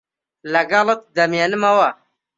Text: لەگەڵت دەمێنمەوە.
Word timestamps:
لەگەڵت 0.53 1.01
دەمێنمەوە. 1.15 1.89